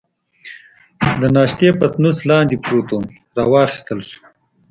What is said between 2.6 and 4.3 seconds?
پروت وو، را واخیستل شو.